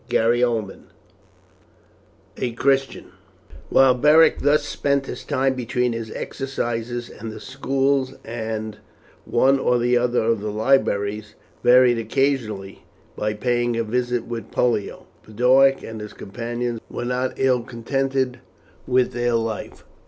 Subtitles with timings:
[0.09, 0.77] CHAPTER XIII:
[2.37, 3.05] A CHRISTIAN
[3.69, 8.77] While Beric thus spent his time between his exercises and the schools and
[9.25, 12.83] one or other of the libraries, varied occasionally
[13.15, 18.39] by paying a visit with Pollio, Boduoc and his companions were not ill contented
[18.87, 19.83] with their life.